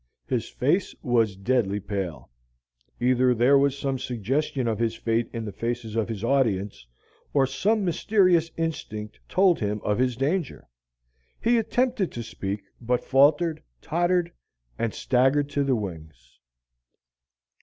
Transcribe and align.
His 0.25 0.49
face 0.49 0.95
was 1.03 1.35
deadly 1.35 1.79
pale. 1.79 2.31
Either 2.99 3.35
there 3.35 3.55
was 3.59 3.77
some 3.77 3.99
suggestion 3.99 4.67
of 4.67 4.79
his 4.79 4.95
fate 4.95 5.29
in 5.31 5.45
the 5.45 5.51
faces 5.51 5.95
of 5.95 6.09
his 6.09 6.23
audience, 6.23 6.87
or 7.35 7.45
some 7.45 7.85
mysterious 7.85 8.49
instinct 8.57 9.19
told 9.29 9.59
him 9.59 9.79
of 9.83 9.99
his 9.99 10.15
danger. 10.15 10.67
He 11.39 11.59
attempted 11.59 12.11
to 12.13 12.23
speak, 12.23 12.63
but 12.81 13.03
faltered, 13.03 13.61
tottered, 13.79 14.31
and 14.79 14.91
staggered 14.91 15.49
to 15.49 15.63
the 15.63 15.75
wings. 15.75 16.39